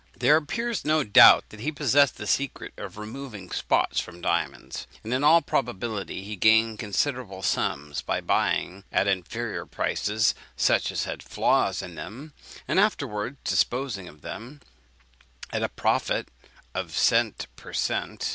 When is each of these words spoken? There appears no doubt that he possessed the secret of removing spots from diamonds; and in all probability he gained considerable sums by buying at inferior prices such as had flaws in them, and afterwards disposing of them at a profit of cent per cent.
There 0.17 0.35
appears 0.35 0.83
no 0.83 1.03
doubt 1.03 1.49
that 1.49 1.59
he 1.59 1.71
possessed 1.71 2.17
the 2.17 2.25
secret 2.25 2.73
of 2.75 2.97
removing 2.97 3.51
spots 3.51 3.99
from 3.99 4.19
diamonds; 4.19 4.87
and 5.03 5.13
in 5.13 5.23
all 5.23 5.43
probability 5.43 6.23
he 6.23 6.35
gained 6.35 6.79
considerable 6.79 7.43
sums 7.43 8.01
by 8.01 8.19
buying 8.19 8.83
at 8.91 9.05
inferior 9.07 9.67
prices 9.67 10.33
such 10.57 10.91
as 10.91 11.03
had 11.03 11.21
flaws 11.21 11.83
in 11.83 11.93
them, 11.93 12.33
and 12.67 12.79
afterwards 12.79 13.37
disposing 13.43 14.07
of 14.07 14.21
them 14.21 14.61
at 15.51 15.61
a 15.61 15.69
profit 15.69 16.29
of 16.73 16.97
cent 16.97 17.45
per 17.55 17.71
cent. 17.71 18.27